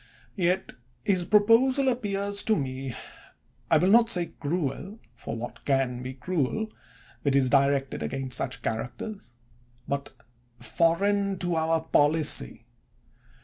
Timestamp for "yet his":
0.35-1.25